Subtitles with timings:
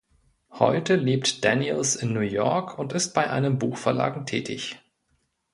[0.53, 4.81] Heute lebt Daniels in New York und ist bei einem Buchverlag tätig.